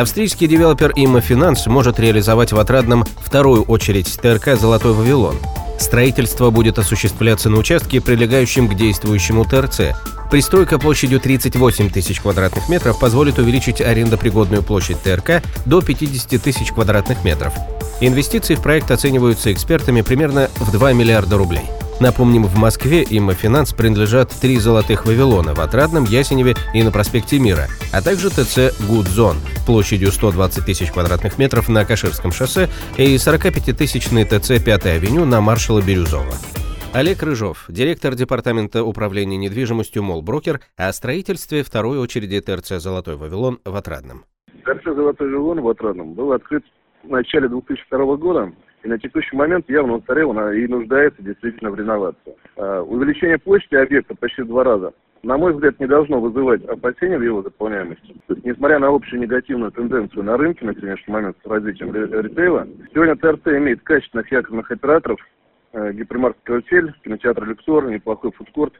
Австрийский 0.00 0.48
девелопер 0.48 0.92
Immofinanz 0.96 1.66
может 1.66 2.00
реализовать 2.00 2.50
в 2.50 2.58
Отрадном 2.58 3.04
вторую 3.18 3.62
очередь 3.62 4.18
ТРК 4.20 4.58
«Золотой 4.58 4.92
Вавилон». 4.92 5.36
Строительство 5.78 6.50
будет 6.50 6.80
осуществляться 6.80 7.48
на 7.48 7.58
участке, 7.58 8.00
прилегающем 8.00 8.68
к 8.68 8.74
действующему 8.74 9.44
ТРЦ. 9.44 9.94
Пристройка 10.32 10.80
площадью 10.80 11.20
38 11.20 11.90
тысяч 11.90 12.20
квадратных 12.20 12.68
метров 12.68 12.98
позволит 12.98 13.38
увеличить 13.38 13.80
арендопригодную 13.80 14.64
площадь 14.64 15.00
ТРК 15.00 15.44
до 15.64 15.80
50 15.80 16.42
тысяч 16.42 16.72
квадратных 16.72 17.22
метров. 17.22 17.54
Инвестиции 18.00 18.56
в 18.56 18.62
проект 18.62 18.90
оцениваются 18.90 19.52
экспертами 19.52 20.02
примерно 20.02 20.50
в 20.56 20.72
2 20.72 20.92
миллиарда 20.92 21.38
рублей. 21.38 21.66
Напомним, 22.00 22.46
в 22.46 22.56
Москве 22.56 23.02
им 23.02 23.32
финанс 23.32 23.72
принадлежат 23.72 24.32
три 24.32 24.58
золотых 24.58 25.06
Вавилона 25.06 25.54
в 25.54 25.60
Отрадном, 25.60 26.04
Ясеневе 26.04 26.56
и 26.72 26.82
на 26.82 26.90
проспекте 26.90 27.38
Мира, 27.38 27.68
а 27.92 28.02
также 28.02 28.30
ТЦ 28.30 28.76
«Гудзон» 28.88 29.36
площадью 29.64 30.08
120 30.08 30.64
тысяч 30.64 30.92
квадратных 30.92 31.38
метров 31.38 31.68
на 31.68 31.84
Каширском 31.84 32.32
шоссе 32.32 32.68
и 32.96 33.16
45-тысячный 33.16 34.24
ТЦ 34.24 34.64
«Пятая 34.64 34.96
авеню» 34.96 35.24
на 35.24 35.40
маршала 35.40 35.80
Бирюзова. 35.80 36.34
Олег 36.94 37.22
Рыжов, 37.22 37.64
директор 37.68 38.14
департамента 38.14 38.84
управления 38.84 39.36
недвижимостью 39.36 40.02
«Молброкер» 40.02 40.60
о 40.76 40.92
строительстве 40.92 41.64
второй 41.64 41.98
очереди 41.98 42.40
ТРЦ 42.40 42.80
«Золотой 42.80 43.16
Вавилон» 43.16 43.58
в 43.64 43.74
Отрадном. 43.74 44.24
ТРЦ 44.64 44.84
«Золотой 44.84 45.28
Вавилон» 45.28 45.60
в 45.60 45.68
Отрадном 45.68 46.14
был 46.14 46.32
открыт 46.32 46.62
в 47.02 47.10
начале 47.10 47.48
2002 47.48 48.16
года 48.16 48.52
и 48.84 48.88
на 48.88 48.98
текущий 48.98 49.34
момент 49.36 49.68
явно 49.68 49.94
устарел 49.94 50.32
и 50.52 50.66
нуждается 50.66 51.22
действительно 51.22 51.70
в 51.70 51.74
реновации. 51.74 52.36
А, 52.56 52.82
увеличение 52.82 53.38
площади 53.38 53.76
объекта 53.76 54.14
почти 54.14 54.42
в 54.42 54.46
два 54.46 54.62
раза, 54.62 54.92
на 55.24 55.38
мой 55.38 55.54
взгляд, 55.54 55.80
не 55.80 55.86
должно 55.86 56.20
вызывать 56.20 56.64
опасения 56.64 57.18
в 57.18 57.22
его 57.22 57.42
заполняемости. 57.42 58.14
Несмотря 58.44 58.78
на 58.78 58.88
общую 58.88 59.20
негативную 59.20 59.72
тенденцию 59.72 60.22
на 60.22 60.36
рынке 60.36 60.64
на 60.64 60.74
сегодняшний 60.74 61.12
момент 61.12 61.36
с 61.42 61.46
развитием 61.46 61.94
ритейла, 61.94 62.68
сегодня 62.92 63.16
ТРЦ 63.16 63.46
имеет 63.58 63.82
качественных 63.82 64.30
якорных 64.30 64.70
операторов, 64.70 65.18
э, 65.72 65.92
гипермаркет 65.92 66.40
«Карусель», 66.44 66.94
кинотеатр 67.02 67.44
«Люксор», 67.44 67.90
неплохой 67.90 68.32
фудкорт 68.32 68.74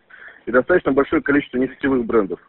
и 0.47 0.51
достаточно 0.51 0.93
большое 0.93 1.23
количество 1.23 1.59
несетевых 1.59 2.05
брендов. 2.05 2.41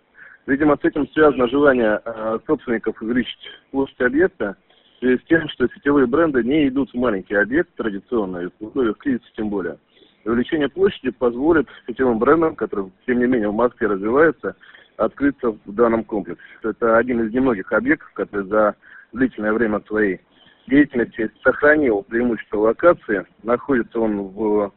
Видимо, 0.46 0.78
с 0.78 0.86
этим 0.86 1.08
связано 1.10 1.48
желание 1.48 2.02
э, 2.04 2.40
собственников 2.46 3.02
увеличить 3.02 3.50
площадь 3.72 4.02
объекта 4.02 4.58
в 4.98 5.00
связи 5.00 5.18
с 5.18 5.28
тем, 5.28 5.48
что 5.50 5.68
сетевые 5.68 6.06
бренды 6.06 6.44
не 6.44 6.68
идут 6.68 6.92
в 6.92 6.98
маленький 6.98 7.36
объект 7.36 7.74
традиционно, 7.76 8.52
в 8.60 8.66
условиях 8.66 8.98
кризиса 8.98 9.26
тем 9.36 9.50
более. 9.50 9.78
Увеличение 10.26 10.70
площади 10.70 11.12
позволит 11.12 11.68
сетевым 11.86 12.18
брендам, 12.18 12.56
которые, 12.56 12.90
тем 13.06 13.20
не 13.20 13.28
менее, 13.28 13.50
в 13.50 13.54
Москве 13.54 13.88
развиваются, 13.88 14.56
открыться 14.98 15.52
в 15.52 15.74
данном 15.74 16.04
комплексе. 16.04 16.42
Это 16.64 16.98
один 16.98 17.22
из 17.22 17.32
немногих 17.32 17.72
объектов, 17.72 18.12
который 18.14 18.48
за 18.48 18.76
длительное 19.14 19.54
время 19.54 19.82
своей 19.88 20.20
деятельности 20.68 21.30
сохранил 21.44 22.02
преимущество 22.02 22.58
локации. 22.58 23.26
Находится 23.44 24.00
он 24.00 24.22
в, 24.22 24.74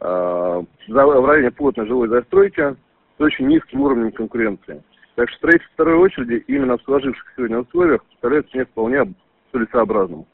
э, 0.00 0.62
в 0.88 1.26
районе 1.26 1.50
плотной 1.50 1.86
жилой 1.86 2.08
застройки 2.08 2.74
с 3.18 3.20
очень 3.20 3.48
низким 3.48 3.82
уровнем 3.82 4.12
конкуренции. 4.12 4.82
Так 5.16 5.28
что 5.28 5.38
строительство 5.38 5.74
второй 5.74 5.96
очереди 5.96 6.44
именно 6.46 6.78
в 6.78 6.82
сложившихся 6.82 7.32
сегодня 7.36 7.58
условиях 7.58 8.02
представляется 8.04 8.56
мне 8.56 8.64
вполне 8.64 9.14
целесообразным. 9.52 10.24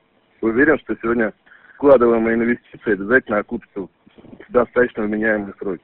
Уверен, 0.40 0.78
что 0.78 0.94
сегодня 1.02 1.32
вкладываемые 1.74 2.36
инвестиции 2.36 2.92
обязательно 2.92 3.38
окупятся 3.38 3.88
достаточно 4.52 5.04
вменяемые 5.04 5.54
сроки. 5.58 5.82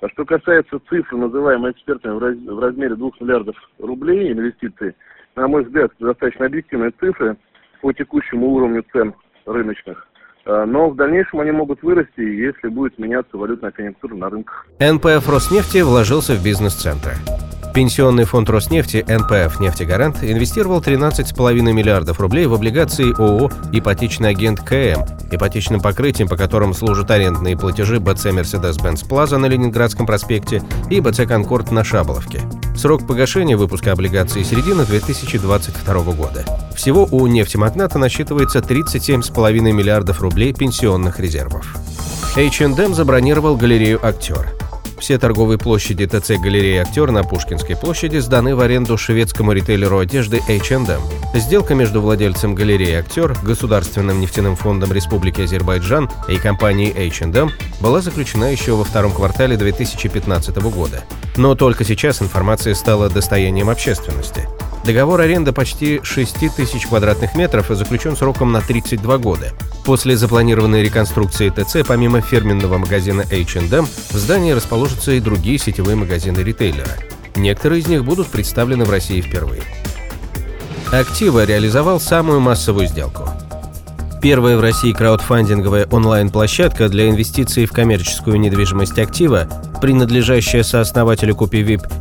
А 0.00 0.08
что 0.10 0.24
касается 0.24 0.78
цифр, 0.88 1.16
называемой 1.16 1.72
экспертами 1.72 2.14
в, 2.14 2.18
раз, 2.18 2.36
в 2.36 2.58
размере 2.58 2.96
2 2.96 3.10
миллиардов 3.20 3.56
рублей 3.78 4.32
инвестиций, 4.32 4.94
на 5.36 5.48
мой 5.48 5.64
взгляд, 5.64 5.92
достаточно 5.98 6.46
объективные 6.46 6.90
цифры 6.98 7.36
по 7.80 7.92
текущему 7.92 8.48
уровню 8.48 8.84
цен 8.92 9.14
рыночных. 9.46 10.06
А, 10.44 10.66
но 10.66 10.90
в 10.90 10.96
дальнейшем 10.96 11.40
они 11.40 11.50
могут 11.50 11.82
вырасти, 11.82 12.20
если 12.20 12.68
будет 12.68 12.98
меняться 12.98 13.36
валютная 13.36 13.70
конъюнктура 13.70 14.14
на 14.14 14.30
рынках. 14.30 14.66
НПФ 14.80 15.28
Роснефти 15.28 15.82
вложился 15.82 16.34
в 16.34 16.44
бизнес-центры. 16.44 17.12
Пенсионный 17.76 18.24
фонд 18.24 18.48
Роснефти 18.48 19.04
НПФ 19.06 19.60
«Нефтегарант» 19.60 20.24
инвестировал 20.24 20.80
13,5 20.80 21.60
миллиардов 21.60 22.18
рублей 22.20 22.46
в 22.46 22.54
облигации 22.54 23.12
ООО 23.12 23.50
«Ипотечный 23.70 24.30
агент 24.30 24.60
КМ», 24.60 25.04
ипотечным 25.30 25.82
покрытием, 25.82 26.26
по 26.26 26.38
которым 26.38 26.72
служат 26.72 27.10
арендные 27.10 27.54
платежи 27.54 28.00
БЦ 28.00 28.32
«Мерседес-Бенц 28.32 29.02
Плаза» 29.02 29.36
на 29.36 29.44
Ленинградском 29.44 30.06
проспекте 30.06 30.62
и 30.88 31.00
БЦ 31.00 31.26
«Конкорд» 31.28 31.70
на 31.70 31.84
Шаболовке. 31.84 32.40
Срок 32.74 33.06
погашения 33.06 33.58
выпуска 33.58 33.92
облигаций 33.92 34.42
середина 34.42 34.86
2022 34.86 35.94
года. 36.14 36.46
Всего 36.74 37.06
у 37.10 37.26
нефтемагната 37.26 37.98
насчитывается 37.98 38.60
37,5 38.60 39.52
миллиардов 39.60 40.22
рублей 40.22 40.54
пенсионных 40.54 41.20
резервов. 41.20 41.76
H&M 42.36 42.94
забронировал 42.94 43.54
галерею 43.54 44.00
«Актер». 44.02 44.65
Все 44.98 45.18
торговые 45.18 45.58
площади 45.58 46.06
ТЦ 46.06 46.32
«Галерея 46.42 46.82
Актер» 46.82 47.10
на 47.10 47.22
Пушкинской 47.22 47.76
площади 47.76 48.16
сданы 48.18 48.56
в 48.56 48.60
аренду 48.60 48.96
шведскому 48.96 49.52
ритейлеру 49.52 49.98
одежды 49.98 50.40
H&M. 50.48 51.00
Сделка 51.34 51.74
между 51.74 52.00
владельцем 52.00 52.54
галереи 52.54 52.94
«Актер», 52.94 53.36
Государственным 53.42 54.20
нефтяным 54.20 54.56
фондом 54.56 54.92
Республики 54.92 55.42
Азербайджан 55.42 56.10
и 56.28 56.36
компанией 56.38 57.08
H&M 57.08 57.50
была 57.80 58.00
заключена 58.00 58.50
еще 58.50 58.74
во 58.74 58.84
втором 58.84 59.12
квартале 59.12 59.56
2015 59.56 60.56
года. 60.56 61.04
Но 61.36 61.54
только 61.54 61.84
сейчас 61.84 62.22
информация 62.22 62.74
стала 62.74 63.10
достоянием 63.10 63.68
общественности. 63.68 64.48
Договор 64.86 65.20
аренды 65.20 65.50
почти 65.52 66.00
6 66.04 66.54
тысяч 66.54 66.86
квадратных 66.86 67.34
метров 67.34 67.72
и 67.72 67.74
заключен 67.74 68.16
сроком 68.16 68.52
на 68.52 68.60
32 68.60 69.18
года. 69.18 69.52
После 69.84 70.16
запланированной 70.16 70.84
реконструкции 70.84 71.50
ТЦ, 71.50 71.84
помимо 71.84 72.20
фирменного 72.20 72.78
магазина 72.78 73.22
H&M, 73.22 73.84
в 73.84 74.16
здании 74.16 74.52
расположатся 74.52 75.10
и 75.10 75.20
другие 75.20 75.58
сетевые 75.58 75.96
магазины 75.96 76.38
ритейлера. 76.38 76.92
Некоторые 77.34 77.80
из 77.80 77.88
них 77.88 78.04
будут 78.04 78.28
представлены 78.28 78.84
в 78.84 78.90
России 78.90 79.20
впервые. 79.20 79.62
Актива 80.92 81.44
реализовал 81.44 81.98
самую 81.98 82.38
массовую 82.38 82.86
сделку. 82.86 83.28
Первая 84.20 84.56
в 84.56 84.60
России 84.60 84.92
краудфандинговая 84.92 85.86
онлайн-площадка 85.90 86.88
для 86.88 87.08
инвестиций 87.10 87.66
в 87.66 87.72
коммерческую 87.72 88.40
недвижимость 88.40 88.98
актива 88.98 89.48
принадлежащая 89.80 90.62
сооснователю 90.62 91.34
Купи 91.34 91.56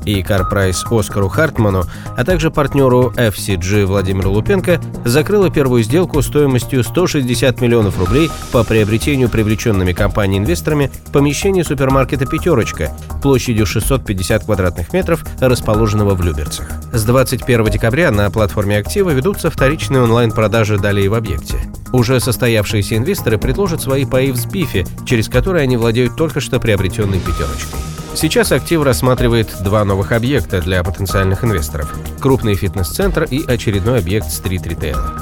и 0.05 0.21
CarPrice 0.21 0.85
Оскару 0.89 1.29
Хартману, 1.29 1.83
а 2.17 2.23
также 2.23 2.51
партнеру 2.51 3.13
FCG 3.15 3.85
Владимиру 3.85 4.31
Лупенко, 4.31 4.79
закрыла 5.03 5.49
первую 5.49 5.83
сделку 5.83 6.21
стоимостью 6.21 6.83
160 6.83 7.61
миллионов 7.61 7.99
рублей 7.99 8.29
по 8.51 8.63
приобретению 8.63 9.29
привлеченными 9.29 9.93
компанией-инвесторами 9.93 10.91
помещения 11.11 11.63
супермаркета 11.63 12.25
«Пятерочка» 12.25 12.91
площадью 13.21 13.65
650 13.65 14.45
квадратных 14.45 14.93
метров, 14.93 15.25
расположенного 15.39 16.15
в 16.15 16.21
Люберцах. 16.21 16.69
С 16.91 17.03
21 17.03 17.65
декабря 17.65 18.11
на 18.11 18.29
платформе 18.29 18.77
«Актива» 18.77 19.11
ведутся 19.11 19.49
вторичные 19.49 20.03
онлайн-продажи 20.03 20.77
далее 20.77 21.09
в 21.09 21.13
объекте. 21.13 21.57
Уже 21.95 22.19
состоявшиеся 22.19 22.97
инвесторы 22.97 23.38
предложат 23.38 23.81
свои 23.81 24.03
паи 24.03 24.29
в 24.31 24.35
СБИФе, 24.35 24.85
через 25.05 25.29
которые 25.29 25.64
они 25.64 25.78
владеют 25.78 26.17
только 26.17 26.41
что 26.41 26.59
приобретенной 26.59 27.22
пятерочкой. 27.22 27.79
Сейчас 28.14 28.52
актив 28.52 28.84
рассматривает 28.84 29.55
два 29.64 29.85
новых 29.85 30.11
объекта 30.11 30.61
для 30.61 30.84
потенциальных 30.84 31.46
инвесторов– 31.46 31.96
крупный 32.19 32.55
фитнес-центр 32.55 33.23
и 33.23 33.46
очередной 33.46 33.99
объект 33.99 34.29
стрит-ритейла. 34.29 35.22